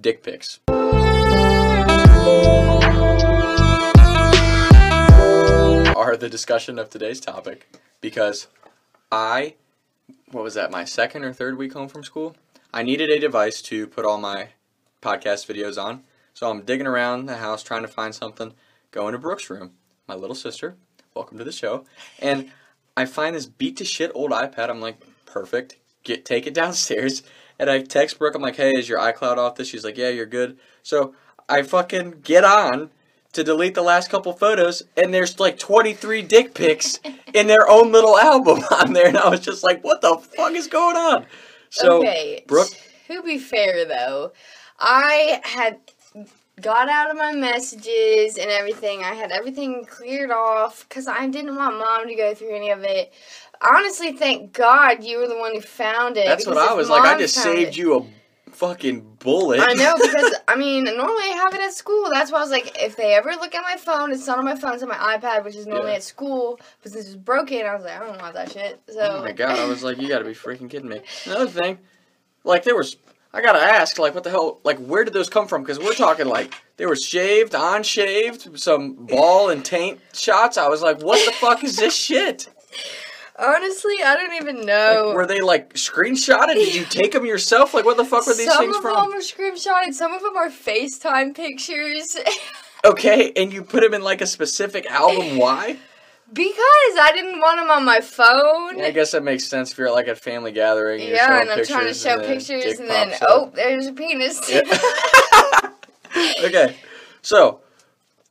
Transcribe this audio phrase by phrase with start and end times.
[0.00, 0.60] dick pics.
[5.94, 7.68] Are the discussion of today's topic
[8.00, 8.48] because
[9.10, 9.54] I,
[10.30, 12.36] what was that, my second or third week home from school?
[12.72, 14.48] I needed a device to put all my
[15.02, 16.02] podcast videos on.
[16.34, 18.54] So I'm digging around the house trying to find something.
[18.90, 19.72] Go into Brooke's room,
[20.08, 20.76] my little sister.
[21.14, 21.84] Welcome to the show.
[22.18, 22.50] And
[22.96, 24.70] I find this beat to shit old iPad.
[24.70, 24.96] I'm like,
[25.26, 25.76] perfect.
[26.04, 27.22] Get take it downstairs.
[27.58, 28.34] And I text Brooke.
[28.34, 29.68] I'm like, hey, is your iCloud off this?
[29.68, 30.58] She's like, yeah, you're good.
[30.82, 31.14] So
[31.48, 32.90] I fucking get on
[33.32, 37.00] to delete the last couple photos, and there's like 23 dick pics
[37.34, 40.52] in their own little album on there, and I was just like, what the fuck
[40.52, 41.26] is going on?
[41.70, 42.44] So, okay.
[42.46, 42.68] Brooke,
[43.08, 44.32] To be fair, though,
[44.78, 45.78] I had
[46.60, 49.02] got out of my messages and everything.
[49.02, 52.82] I had everything cleared off because I didn't want mom to go through any of
[52.84, 53.12] it.
[53.62, 56.26] Honestly, thank God you were the one who found it.
[56.26, 57.02] that's what I was like.
[57.04, 58.04] I just saved it- you a
[58.50, 59.60] fucking bullet.
[59.60, 62.10] I know because I mean normally I have it at school.
[62.12, 64.44] That's why I was like, if they ever look at my phone, it's not on
[64.44, 65.96] my phone, it's on my iPad, which is normally Yeah.
[65.96, 66.58] at school.
[66.82, 68.80] But this it's broken, I was like, I don't want that shit.
[68.88, 71.00] So Oh my god, I was like, you gotta be freaking kidding me.
[71.24, 71.78] Another thing,
[72.44, 72.96] like there was,
[73.32, 75.62] I gotta ask, like what the hell, like where did those come from?
[75.62, 80.58] Because we're talking like they were shaved, unshaved, some ball and taint shots.
[80.58, 82.48] I was like, what the fuck is this shit?
[83.42, 85.12] honestly, I don't even Like, know.
[85.14, 86.54] were they like screenshotted?
[86.54, 87.74] Did you take them yourself?
[87.74, 89.10] Like what the fuck were these some things of from?
[89.10, 89.92] them are screenshotted.
[89.94, 92.16] Some of them are FaceTime pictures.
[92.84, 95.36] Okay, and you put them in like a specific album.
[95.36, 95.76] Why?
[96.32, 98.80] because I didn't want them on my phone.
[98.82, 101.00] I guess that makes sense if you're at like a family gathering.
[101.00, 103.28] and Yeah, and I'm trying to show and then pictures, and then pops up.
[103.30, 104.40] oh, there's a penis.
[106.44, 106.76] okay,
[107.22, 107.60] so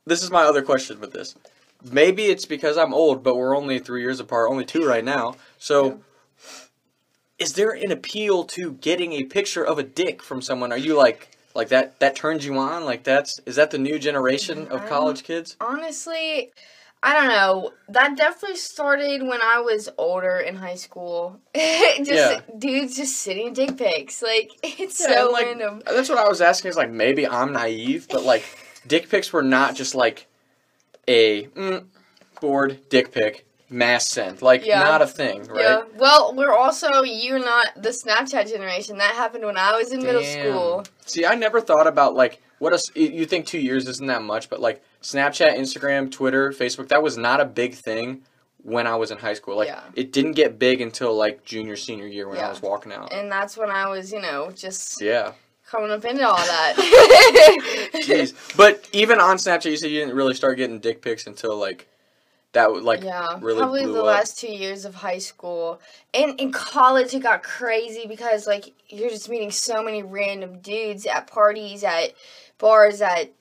[0.04, 1.34] this is my other question with this.
[1.90, 5.34] Maybe it's because I'm old, but we're only three years apart, only two right now.
[5.58, 6.00] So,
[7.38, 10.70] is there an appeal to getting a picture of a dick from someone?
[10.72, 11.98] Are you like, like that?
[12.00, 12.84] That turns you on?
[12.84, 15.56] Like that's is that the new generation of I college kids?
[15.60, 16.52] Honestly,
[17.02, 17.72] I don't know.
[17.88, 21.40] That definitely started when I was older in high school.
[21.54, 22.40] just Yeah.
[22.58, 24.22] dudes just sitting dick pics.
[24.22, 25.82] Like it's Yeah, so like, random.
[25.84, 26.70] That's what I was asking.
[26.70, 28.44] Is like maybe I'm naive, but like
[28.86, 30.28] dick pics were not just like
[31.08, 31.84] a mm,
[32.40, 34.42] bored dick pic mass sent.
[34.42, 34.80] Like Yeah.
[34.80, 35.60] not a thing, right?
[35.62, 35.82] Yeah.
[35.96, 38.98] Well, we're also you're not the Snapchat generation.
[38.98, 40.48] That happened when I was in middle Damn.
[40.50, 40.84] school.
[41.06, 42.90] See, I never thought about like what else.
[42.94, 47.16] You think two years isn't that much, but like Snapchat, Instagram, Twitter, Facebook, that was
[47.16, 48.22] not a big thing
[48.62, 49.56] when I was in high school.
[49.56, 49.80] Like Yeah.
[49.94, 53.12] it didn't get big until like junior, senior year when I was walking out.
[53.12, 55.32] And that's when I was, you know, just Yeah,
[55.72, 56.74] coming up into all that.
[57.94, 58.34] jeez.
[58.56, 61.88] But even on Snapchat, you said you didn't really start getting dick pics until like
[62.52, 64.06] that would like yeah, really probably blew the up.
[64.06, 65.80] last two years of high school.
[66.12, 71.06] And in college, it got crazy because like you're just meeting so many random dudes
[71.06, 72.12] at parties, at
[72.58, 73.32] bars, at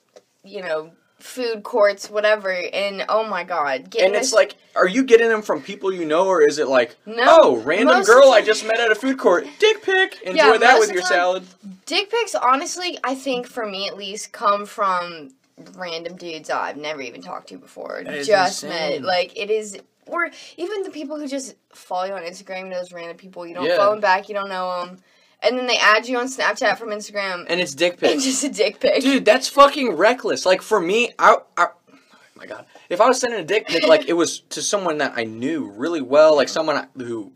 [0.44, 0.92] you know
[1.22, 2.52] food courts, whatever.
[2.52, 6.28] And oh my god, And it's like, are you getting them from people you know,
[6.28, 9.46] or is it like, No, oh, random girl I just met at a food court,
[9.60, 11.44] dick pic, enjoy Yeah, that with your time- salad.
[11.86, 12.36] dick pics.
[12.36, 15.30] Honestly, I think for me at least, come from
[15.76, 18.70] random dudes I've never even talked to before, just insane.
[18.70, 19.02] met.
[19.04, 19.78] Like it is.
[20.08, 23.66] Or even the people who just follow you on Instagram, those random people you don't
[23.66, 23.78] Yeah.
[23.78, 24.98] phone back, you don't know them,
[25.42, 28.24] and then they add you on Snapchat from Instagram, And it's dick and pics.
[28.24, 29.02] just a dick pic.
[29.02, 30.46] Dude, that's fucking reckless.
[30.46, 31.98] Like for me, I, I oh
[32.36, 35.14] my god, if I was sending a dick pic, like it was to someone that
[35.16, 37.32] I knew really well, like someone who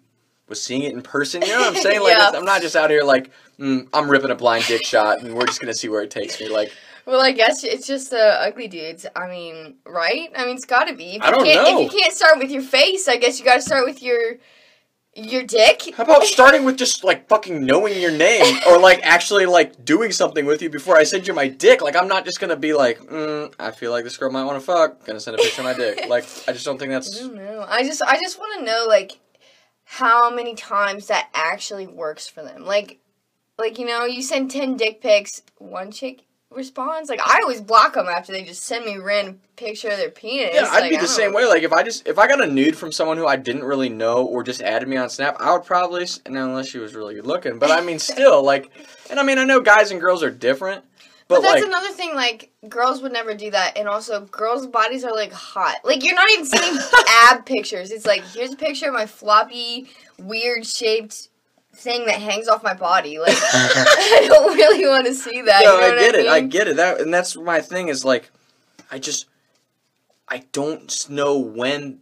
[0.48, 1.42] was seeing it in person.
[1.42, 2.02] You know what I'm saying?
[2.02, 2.32] Like Yeah.
[2.34, 5.48] I'm not just out here like mm, I'm ripping a blind dick shot, and we're
[5.48, 6.50] just gonna see where it takes me.
[6.50, 6.72] Like
[7.06, 9.06] Well, I guess it's just the ugly dudes.
[9.16, 10.30] I mean, right?
[10.36, 11.16] I mean, it's got to be.
[11.16, 11.80] If I don't know.
[11.80, 14.38] If you can't start with your face, I guess you got to start with your
[15.16, 15.94] your dick.
[15.96, 20.12] how about starting with just like fucking knowing your name, or like actually like doing
[20.12, 21.82] something with you before I send you my dick?
[21.82, 24.60] Like I'm not just gonna be like, mm, I feel like this girl might want
[24.60, 26.06] to fuck, gonna send a picture of my dick.
[26.16, 27.18] Like I just don't think that's.
[27.18, 27.66] I don't know.
[27.68, 29.20] I just I just want to know like
[29.84, 32.64] how many times that actually works for them.
[32.64, 33.00] Like
[33.58, 37.10] like you know, you send 10 dick pics, one chick responds.
[37.10, 40.10] Like I always block them after they just send me a random picture of their
[40.10, 40.52] penis.
[40.54, 41.46] Yeah, I'd Like, be the same way.
[41.46, 43.90] Like if I just if I got a nude from someone who I didn't really
[43.90, 47.16] know or just added me on Snap, I would probably and unless she was really
[47.16, 47.60] good looking.
[47.60, 48.72] But I mean, still like,
[49.10, 50.84] and I mean, I know guys and girls are different,
[51.28, 53.78] but, But, that's like, another thing, like, girls would never do that.
[53.78, 55.78] And also, girls' bodies are, like, hot.
[55.84, 56.78] Like, you're not even seeing
[57.10, 57.90] ab pictures.
[57.92, 59.90] It's like, here's a picture of my floppy,
[60.20, 61.30] weird shaped
[61.76, 63.18] thing that hangs off my body.
[63.26, 65.64] Like, I don't really want to see that.
[65.64, 66.28] no, you know I get it.
[66.28, 66.76] I get it.
[66.78, 68.30] That and that's my thing is like,
[68.92, 69.26] I just,
[70.28, 72.00] I don't know when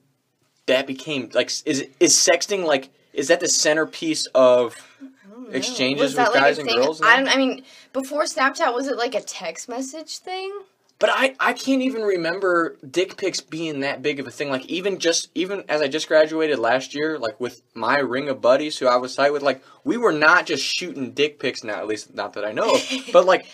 [0.66, 1.52] that became like.
[1.66, 2.90] Is is sexting like?
[3.14, 6.78] Is that the centerpiece of I exchanges with like, guys and thing?
[6.78, 10.52] girls I, don't, I mean, before Snapchat, was it like a text message thing?
[11.00, 14.50] But I, I can't even remember dick pics being that big of a thing.
[14.50, 18.42] Like even just even as I just graduated last year, like with my ring of
[18.42, 21.80] buddies who I was tight with, like we were not just shooting dick pics now,
[21.80, 22.82] at least not that I know of.
[23.12, 23.48] but like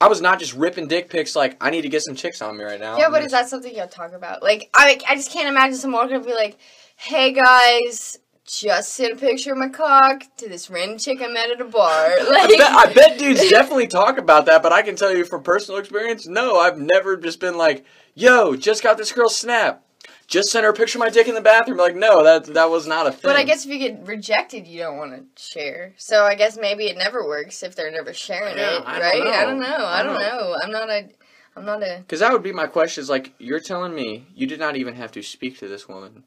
[0.00, 2.56] I was not just ripping dick pics like I need to get some chicks on
[2.56, 2.96] me right now.
[2.96, 4.42] Yeah, but is that something you'll talk about?
[4.42, 6.56] Like, I, I just can't imagine someone gonna be like,
[6.96, 8.18] "Hey guys,
[8.48, 11.64] just sent a picture of my cock to this random chick I met at a
[11.64, 15.14] bar." Like, I bet, I bet dudes definitely talk about that, but I can tell
[15.14, 17.84] you from personal experience, no, I've never just been like,
[18.14, 19.84] "Yo, just got this girl snap."
[20.26, 21.78] Just sent her a picture of my dick in the bathroom.
[21.78, 23.20] Like, no, that that was not a thing.
[23.22, 25.94] But I guess if you get rejected, you don't want to share.
[25.96, 29.02] So I guess maybe it never works if they're never sharing Yeah, it, I don't
[29.02, 29.22] right?
[29.22, 29.66] I don't know.
[29.66, 30.56] I, I don't don't know.
[30.62, 31.08] I'm not a.
[31.56, 31.98] I'm not a.
[32.00, 33.00] Because that would be my question.
[33.00, 36.24] Is like you're telling me you did not even have to speak to this woman.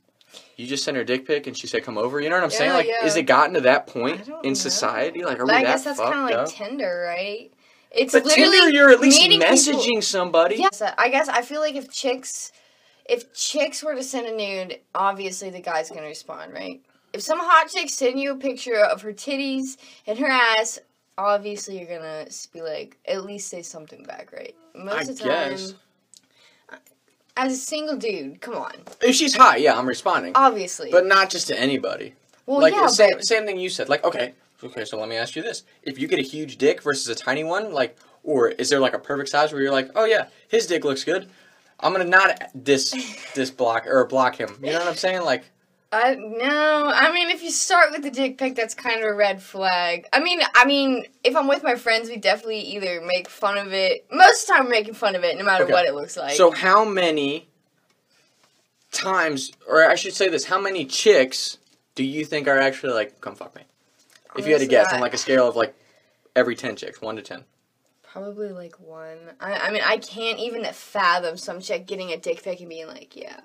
[0.57, 2.19] You just sent her dick pic and she said come over.
[2.21, 2.73] You know what I'm saying?
[2.73, 3.05] Like, yeah.
[3.05, 4.53] is it gotten to that point in know.
[4.53, 5.23] society?
[5.23, 6.49] Like, are But we I that guess that's kind of like up?
[6.49, 7.51] Tinder, right?
[7.91, 10.55] It's but literally Tinder, you're at least messaging people- somebody.
[10.57, 12.51] Yes, uh, I guess I feel like if chicks,
[13.09, 16.81] if chicks were to send a nude, obviously the guy's gonna respond, right?
[17.13, 19.77] If some hot chick send you a picture of her titties
[20.07, 20.79] and her ass,
[21.17, 24.55] obviously you're gonna be like, at least say something back, right?
[24.73, 25.73] Most I of the time, guess.
[27.37, 30.33] As a single dude, come on, If she's hot, yeah, I'm responding.
[30.35, 30.91] obviously.
[30.91, 32.13] but not just to anybody.
[32.45, 33.89] well, like yeah, same, but same thing you said.
[33.89, 34.33] Like, okay,
[34.63, 37.15] okay, so let me ask you this: If you get a huge dick versus a
[37.15, 40.27] tiny one, like, or is there like a perfect size where you're like, oh yeah,
[40.47, 41.29] his dick looks good.
[41.79, 42.93] I'm gonna not dis
[43.33, 44.55] dis block or block him.
[44.61, 45.21] You know what I'm saying?
[45.23, 45.45] Like,
[45.93, 46.91] I no.
[46.93, 50.07] I mean, if you start with the dick pic, that's kind of a red flag.
[50.13, 53.73] I mean, I mean, if I'm with my friends, we definitely either make fun of
[53.73, 54.05] it.
[54.11, 55.73] Most of the time, we're making fun of it, no matter Okay.
[55.73, 56.35] what it looks like.
[56.35, 57.47] so how many
[58.91, 61.57] times, or I should say this, how many chicks
[61.95, 63.63] do you think are actually like, come fuck me?
[64.37, 65.75] If you had to guess I- on like a scale of like
[66.35, 67.43] every ten chicks, one to ten.
[68.03, 69.17] Probably like one.
[69.39, 72.87] I, I mean, I can't even fathom some chick getting a dick pic and being
[72.87, 73.39] like, "Yeah,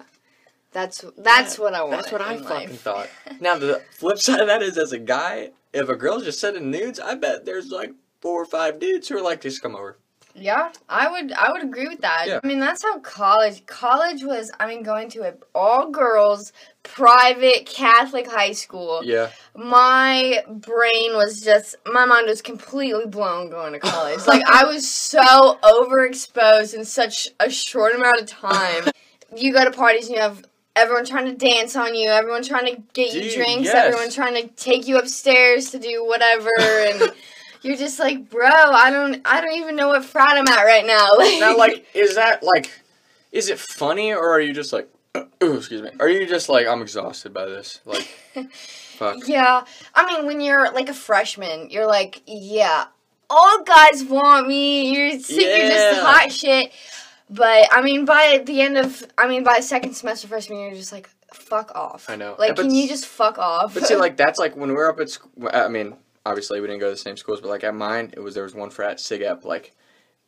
[0.77, 2.81] that's that's Yeah, what I want." That's what I in fucking life.
[2.81, 3.09] thought.
[3.41, 6.71] Now the flip side of that is, as a guy, if a girl's just sending
[6.71, 9.99] nudes, I bet there's like four or five dudes who are like, just come over.
[10.39, 12.25] Yeah, I would I would agree with that.
[12.27, 12.41] Yeah.
[12.43, 14.53] I mean, that's how college college was.
[14.61, 16.53] I mean, going to a all girls
[16.83, 19.01] private Catholic high school.
[19.03, 19.31] Yeah.
[19.55, 24.27] My brain was just my mind was completely blown going to college.
[24.27, 28.85] like I was so overexposed in such a short amount of time.
[29.35, 30.45] you go to parties and you have
[30.77, 33.75] everyone trying to dance on you, everyone trying to get you Dude, drinks, yes.
[33.75, 37.13] everyone trying to take you upstairs to do whatever and
[37.63, 40.87] you're just like, "Bro, I don't I don't even know what frat I'm at right
[40.87, 41.09] now."
[41.41, 42.71] Now, like, is that like,
[43.33, 44.89] is it funny or are you just like,
[45.43, 47.81] ooh, excuse me, are you just like, I'm exhausted by this?
[47.85, 48.09] Like,
[48.53, 49.17] fuck.
[49.27, 49.65] Yeah,
[49.95, 52.87] I mean, when you're like a freshman, you're like, yeah,
[53.29, 54.93] all guys want me.
[54.95, 56.73] You're think you're just hot shit.
[57.29, 60.77] But I mean, by the end of, I mean, by second semester freshman, year, you're
[60.77, 62.09] just like, fuck off.
[62.09, 62.37] I know.
[62.39, 63.75] Like, but can you just fuck off?
[63.75, 65.31] But see, like, that's like when we were up at school.
[65.53, 68.21] I mean, obviously we didn't go to the same schools, but like at mine, it
[68.21, 69.75] was there was one frat, SIGEP, like.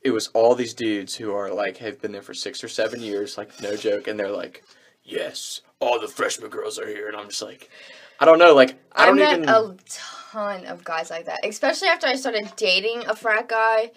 [0.01, 3.03] It was all these dudes who are like have been there for six or seven
[3.03, 4.63] years, like no joke, and they're like,
[5.03, 7.69] "Yes, all the freshman girls are here," and I'm just like,
[8.21, 9.49] I don't know, like I I don't met even.
[9.49, 13.91] a ton of guys like that, especially after I started dating a frat guy,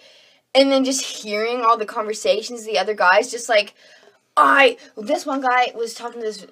[0.54, 3.74] and then just hearing all the conversations the other guys just like.
[4.34, 6.46] I this one guy was talking to this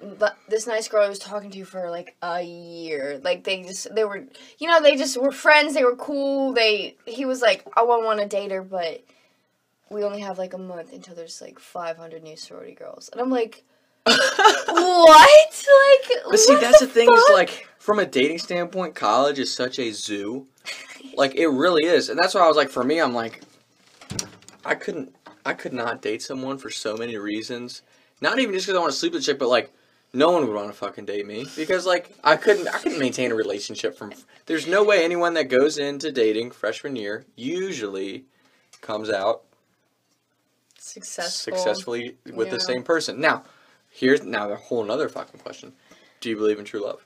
[0.47, 3.19] this nice girl I was talking to for like a year.
[3.23, 4.23] Like they just they were
[4.59, 5.73] you know they just were friends.
[5.73, 6.53] They were cool.
[6.53, 9.03] They he was like I won't want to date her, but
[9.91, 13.29] we only have like a month until there's like 500 new sorority girls, and I'm
[13.29, 13.63] like,
[14.03, 15.65] what?
[16.07, 19.77] Like, But see, that's the, thing is like from a dating standpoint, college is such
[19.79, 20.47] a zoo.
[21.17, 23.41] Like it really is, and that's why I was like, for me, I'm like,
[24.65, 25.15] I couldn't,
[25.45, 27.81] I could not date someone for so many reasons.
[28.21, 29.73] Not even just because I want to sleep with a chick, but like,
[30.13, 33.31] no one would want to fucking date me because like I couldn't, I couldn't maintain
[33.31, 34.11] a relationship from.
[34.45, 38.25] There's no way anyone that goes into dating freshman year usually
[38.81, 39.43] comes out
[40.77, 41.53] successful.
[41.53, 43.21] successfully with the same person.
[43.21, 43.43] Now,
[43.89, 45.73] here's now a whole another fucking question:
[46.19, 47.05] Do you believe in true love?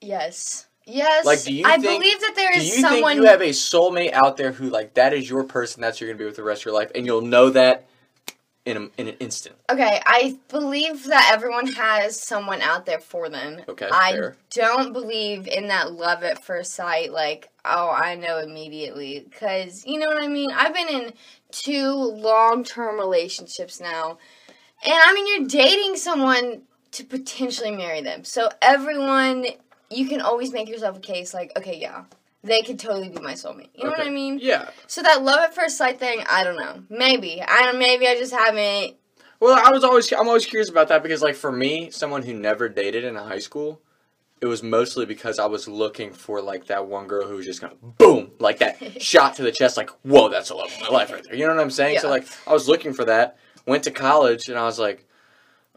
[0.00, 0.66] Yes.
[0.86, 1.24] Yes.
[1.24, 3.12] Like, do you I think- believe that there Do you someone.
[3.16, 6.08] think you have a soulmate out there who like that is your person that's you're
[6.10, 7.86] gonna be with the rest of your life, and you'll know that
[8.66, 9.56] in a, in an instant?
[9.70, 13.60] okay, I believe that everyone has someone out there for them.
[13.68, 14.36] Okay, I fair.
[14.54, 17.12] don't believe in that love at first sight.
[17.12, 19.20] Like, oh, I know immediately.
[19.28, 20.50] Because, you know what I mean?
[20.50, 21.12] I've been in
[21.50, 24.18] two long term relationships now.
[24.84, 26.62] And I mean, you're dating someone
[26.92, 28.22] to potentially marry them.
[28.24, 29.46] So, everyone,
[29.94, 32.04] you can always make yourself a case like, okay, yeah,
[32.42, 33.70] they could totally be my soulmate.
[33.74, 34.38] You know what I mean?
[34.40, 34.68] Yeah.
[34.86, 36.82] So that love at first sight thing, I don't know.
[36.90, 37.78] Maybe I don't.
[37.78, 38.96] Maybe I just haven't.
[39.40, 42.34] Well, I was always I'm always curious about that because like for me, someone who
[42.34, 43.80] never dated in high school,
[44.40, 47.60] it was mostly because I was looking for like that one girl who was just
[47.60, 50.88] gonna boom like that shot to the chest like whoa that's the love of my
[50.88, 51.34] life right there.
[51.34, 51.98] You know what I'm saying?
[52.00, 53.38] So like I was looking for that.
[53.66, 55.06] Went to college and I was like,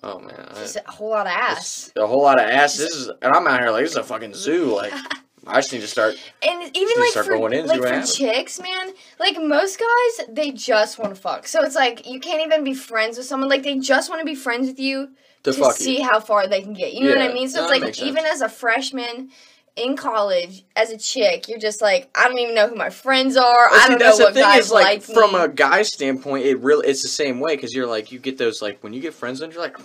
[0.03, 1.91] oh man, I- a whole lot of ass.
[1.95, 2.77] a whole lot of ass.
[2.77, 4.75] This is and I'm out here like this is a fucking zoo.
[4.75, 4.93] Like
[5.47, 6.15] I just need to start.
[6.43, 10.27] And even like start for going in, see like for chicks, man, like most guys,
[10.29, 11.47] they just want to fuck.
[11.47, 13.49] So it's like you can't even be friends with someone.
[13.49, 15.11] Like they just want to be friends with you
[15.43, 16.03] To to see you.
[16.03, 16.93] how far they can get.
[16.93, 17.47] You know what I mean?
[17.47, 19.29] So it's like even as a freshman
[19.77, 23.37] in college, as a chick, you're just like I don't even know who my friends
[23.37, 23.69] are.
[23.69, 25.39] Well, I don't know what the thing guys is like from me.
[25.39, 28.61] a guy's standpoint, it really it's the same way because you're like you get those
[28.61, 29.77] like when you get friends and you're like.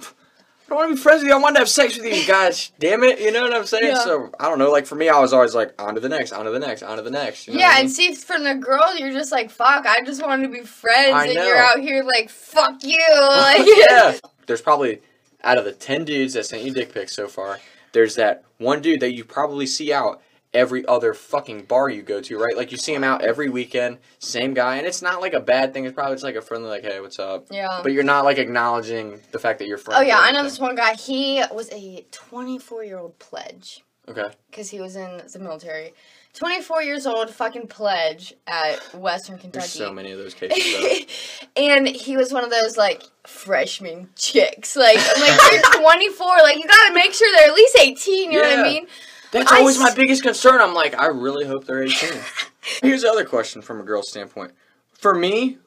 [0.64, 1.34] I don't want to be friends with you.
[1.34, 2.72] I want to have sex with you, guys.
[2.78, 3.88] Damn it, you know what I'm saying?
[3.88, 4.04] Yeah.
[4.04, 4.70] So I don't know.
[4.70, 6.82] Like for me, I was always like on to the next, on to the next,
[6.82, 7.46] on to the next.
[7.46, 7.94] You know yeah, what I and mean?
[7.94, 11.26] see, from the girl, you're just like, fuck, I just wanted to be friends, I
[11.26, 11.44] and know.
[11.46, 12.98] you're out here like, fuck you.
[13.20, 14.16] Like, yeah.
[14.46, 15.02] There's probably
[15.44, 17.58] out of the ten dudes that sent you dick pics so far,
[17.92, 20.20] there's that one dude that you probably see out
[20.54, 22.56] every other fucking bar you go to, right?
[22.56, 25.72] Like you see him out every weekend, same guy, and it's not like a bad
[25.72, 25.86] thing.
[25.86, 27.46] It's probably just like a friendly, like, hey, what's up?
[27.50, 27.80] yeah.
[27.82, 30.00] But you're not like acknowledging the fact that you're friends.
[30.00, 30.94] Oh yeah, I know this one guy.
[30.94, 34.26] He was a 24 year old pledge Okay.
[34.50, 35.94] because he was in the military.
[36.34, 39.58] 24 years old, fucking pledge at Western Kentucky.
[39.58, 41.06] There's so many of those cases.
[41.56, 44.74] and he was one of those like freshman chicks.
[44.74, 46.26] Like, I'm like you're 24.
[46.42, 48.32] Like you gotta make sure they're at least 18.
[48.32, 48.86] You know what I mean?
[49.32, 50.60] That's I always my biggest concern.
[50.60, 52.20] I'm like, I really hope they're 18.
[52.82, 54.52] Here's the other question from a girl's standpoint.
[54.92, 55.58] For me,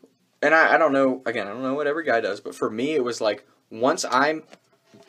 [0.41, 2.69] and I, I don't know, again, I don't know what every guy does, but for
[2.69, 4.43] me, it was like, once I'm,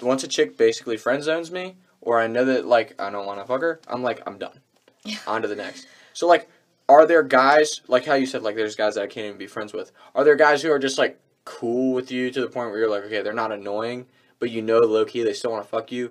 [0.01, 3.41] once a chick basically friend zones me, or I know that, like, I don't want
[3.41, 4.61] to fuck her, I'm like, I'm done.
[5.07, 5.19] Yeah.
[5.27, 5.87] On to the next.
[6.13, 6.49] So, like,
[6.89, 9.47] are there guys, like how you said, like, there's guys that I can't even be
[9.47, 9.93] friends with.
[10.15, 12.91] Are there guys who are just, like, cool with you to the point where you're
[12.91, 14.07] like, okay, they're not annoying,
[14.39, 16.11] but you know low key they still want to fuck you?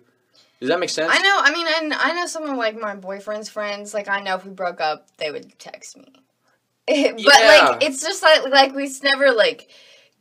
[0.59, 1.11] Does that make sense?
[1.13, 1.37] I know.
[1.41, 3.93] I mean, I, I know some of like my boyfriend's friends.
[3.93, 6.05] Like, I know if we broke up, they would text me.
[6.87, 7.67] but Yeah.
[7.71, 9.69] like, it's just like like we've never like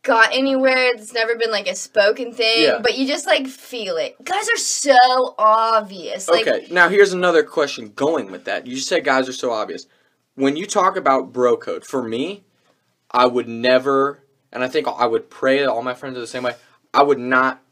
[0.05, 0.95] got anywhere.
[0.95, 2.63] It's never been like a spoken thing.
[2.63, 2.79] Yeah.
[2.81, 4.23] But you just like feel it.
[4.25, 6.29] Guys are so obvious.
[6.29, 8.67] Like, okay, now here's another question going with that.
[8.67, 9.87] You just said guys are so obvious.
[10.37, 12.45] When you talk about bro code, for me,
[13.11, 16.27] I would never, and I think I would pray that all my friends are the
[16.27, 16.55] same way.
[16.93, 17.63] I would not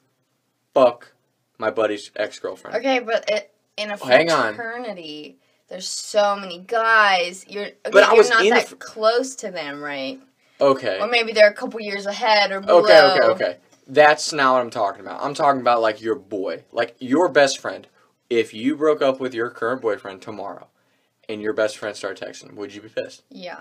[0.74, 1.12] fuck
[1.58, 2.76] my buddy's ex girlfriend.
[2.76, 7.44] Okay, but it, in a Oh, fraternity, there's so many guys.
[7.48, 10.20] You're okay, But I you're was not the that close to them, right?
[10.62, 10.98] Okay.
[11.00, 12.80] Or maybe they're a couple years ahead or below.
[12.80, 13.56] Okay, okay, okay.
[13.88, 15.22] That's not what I'm talking about.
[15.22, 17.86] I'm talking about like your boy, like your best friend.
[18.30, 20.68] If you broke up with your current boyfriend tomorrow,
[21.28, 23.22] and your best friend started texting, would you be pissed?
[23.30, 23.60] Yeah.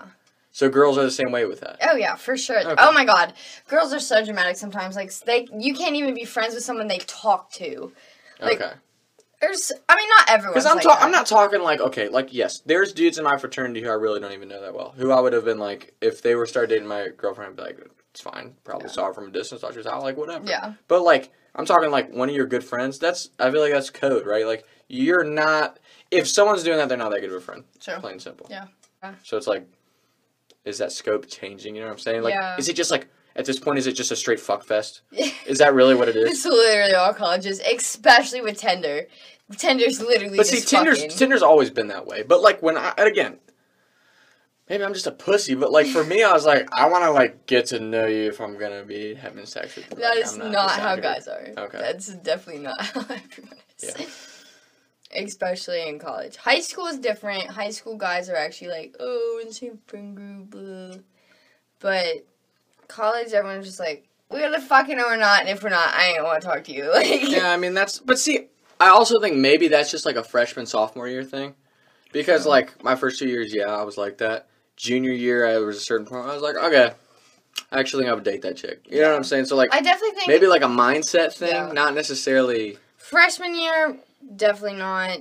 [0.52, 1.78] So girls are the same way with that.
[1.82, 2.60] Oh yeah, for sure.
[2.60, 2.74] Okay.
[2.78, 3.32] Oh my god,
[3.68, 4.96] girls are so dramatic sometimes.
[4.96, 7.92] Like they, you can't even be friends with someone they talk to.
[8.40, 8.74] Like, okay.
[9.42, 10.54] There's, I mean, not everyone.
[10.54, 13.36] Because I'm like ta- I'm not talking like okay, like yes, there's dudes in my
[13.36, 14.94] fraternity who I really don't even know that well.
[14.96, 17.62] Who I would have been like if they were started dating my girlfriend, I'd be
[17.62, 18.54] like, it's fine.
[18.64, 20.46] Probably saw her from a distance, thought she was out, like whatever.
[20.46, 20.74] Yeah.
[20.86, 22.98] But like I'm talking like one of your good friends.
[23.00, 24.46] That's I feel like that's code, right?
[24.46, 25.78] Like you're not.
[26.12, 27.64] If someone's doing that, they're not that good of a friend.
[27.80, 27.98] Sure.
[27.98, 28.46] Plain and simple.
[28.48, 28.66] Yeah.
[29.02, 29.14] Yeah.
[29.24, 29.66] So it's like,
[30.64, 31.74] is that scope changing?
[31.74, 32.22] You know what I'm saying?
[32.22, 32.56] Like, Yeah.
[32.58, 35.02] is it just like at this point, is it just a straight fuck fest?
[35.46, 36.30] Is that really what it is?
[36.30, 39.06] It's literally all colleges, especially with Tinder.
[39.56, 41.16] Tinder's literally But see, Tinder's fucking.
[41.16, 42.22] Tinder's always been that way.
[42.22, 43.38] But like when I again,
[44.68, 45.54] maybe I'm just a pussy.
[45.54, 48.28] But like for me, I was like, I want to like get to know you
[48.28, 49.96] if I'm gonna be having sex with you.
[49.96, 51.46] That Like, is not, just how guys are.
[51.58, 51.78] Okay.
[51.78, 53.94] That's definitely not how everyone is.
[53.98, 54.06] Yeah.
[55.24, 56.36] Especially in college.
[56.36, 57.46] High school is different.
[57.48, 60.50] High school guys are actually like, oh, in same friend group.
[60.50, 61.02] Blah.
[61.80, 62.24] But
[62.92, 66.12] college, everyone's just like, we're either fucking or we're not, and if we're not, I
[66.14, 66.90] ain't want to talk to you.
[66.94, 67.98] Like, Yeah, I mean that's.
[67.98, 68.46] But see,
[68.80, 71.54] I also think maybe that's just like a freshman sophomore year thing,
[72.12, 74.46] because like my first two years, yeah, I was like that.
[74.76, 76.26] Junior year, I was a certain point.
[76.26, 76.92] I was like, okay,
[77.70, 78.86] I actually think I would date that chick.
[78.90, 79.44] You know what I'm saying?
[79.44, 81.72] So like I definitely think maybe like a mindset thing, Yeah.
[81.72, 82.78] not necessarily.
[82.96, 83.98] freshman year,
[84.34, 85.18] definitely not.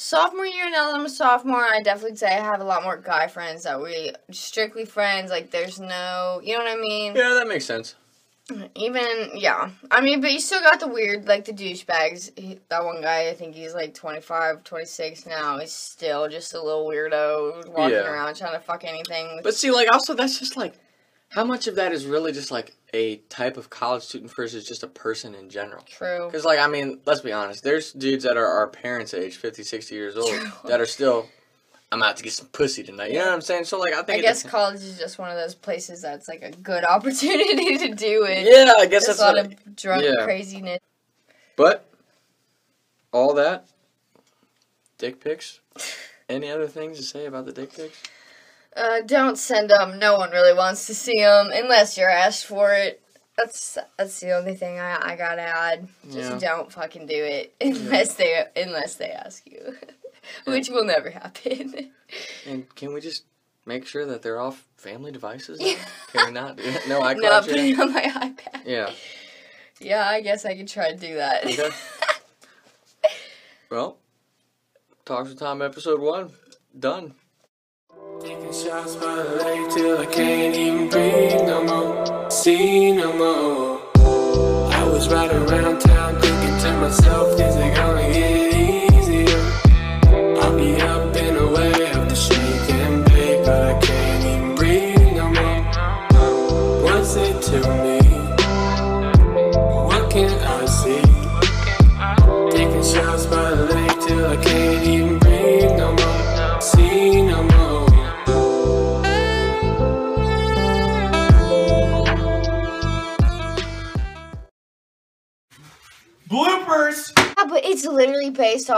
[0.00, 2.96] Sophomore year, now that I'm a sophomore, I definitely say I have a lot more
[2.96, 5.30] guy friends that we strictly friends.
[5.30, 7.14] Like, there's no, you know what I mean?
[7.14, 7.96] Yeah, that makes sense.
[8.74, 12.30] Even yeah, I mean, but you still got the weird, like the douchebags.
[12.38, 15.58] He, that one guy, I think he's like 25, 26 now.
[15.58, 18.10] He's still just a little weirdo walking Yeah.
[18.10, 19.40] around trying to fuck anything.
[19.42, 20.76] But see, like, also that's just like,
[21.28, 24.82] how much of that is really just like a type of college student versus just
[24.82, 25.82] a person in general?
[25.84, 26.26] True.
[26.26, 27.62] Because, like, I mean, let's be honest.
[27.62, 30.50] There's dudes that are our parents' age, 50, 60 years old, True.
[30.64, 31.26] that are still
[31.92, 33.10] I'm out to get some pussy tonight.
[33.10, 33.64] You know what I'm saying?
[33.64, 36.42] So like, I think I guess college is just one of those places that's like
[36.42, 38.46] a good opportunity to do it.
[38.46, 40.24] Yeah, I guess There's that's a lot of drunk yeah.
[40.24, 40.78] craziness.
[41.56, 41.90] But
[43.12, 43.66] all that,
[44.98, 45.60] dick pics.
[46.28, 48.00] Any other things to say about the dick pics?
[48.76, 49.98] Uh, don't send them.
[49.98, 53.02] No one really wants to see them unless you're asked for it.
[53.36, 55.88] That's that's the only thing I, I gotta add.
[56.10, 56.38] Just Yeah.
[56.38, 59.76] don't fucking do it unless they unless they ask you,
[60.44, 61.90] which will never happen.
[62.44, 63.22] And can we just
[63.66, 65.60] make sure that they're off family devices?
[66.12, 66.56] Can we not?
[66.56, 66.88] Do that?
[66.88, 67.20] No iCloud.
[67.22, 67.42] no, share?
[67.42, 68.62] put it on my iPad.
[68.66, 68.90] Yeah.
[69.78, 71.44] Yeah, I guess I could try to do that.
[71.46, 71.70] Okay.
[73.70, 73.98] Well,
[75.04, 76.30] Talks with Tom episode one
[76.78, 77.14] done.
[78.70, 82.30] Shots the lake till I can't even breathe no more.
[82.30, 83.80] See no more.
[84.72, 87.99] I was riding around town thinking to myself, is it gonna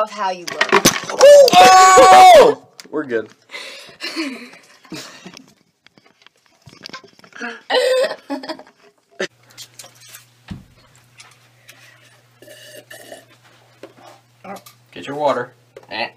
[0.03, 0.69] off how you look.
[1.11, 2.67] Oh!
[2.91, 3.29] We're good.
[14.91, 15.53] Get your water.
[15.89, 16.11] Eh.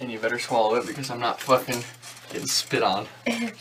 [0.00, 1.84] And you better swallow it because I'm not fucking
[2.32, 3.06] getting spit on.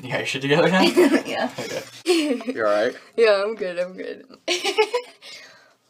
[0.00, 0.82] You got your shit together now?
[1.26, 1.50] yeah.
[1.58, 1.82] Okay.
[2.08, 2.96] You alright?
[3.16, 3.78] Yeah, I'm good.
[3.78, 4.26] I'm good.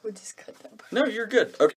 [0.02, 0.78] we'll just cut that.
[0.78, 0.92] part.
[0.92, 1.54] No, you're good.
[1.60, 1.66] Okay.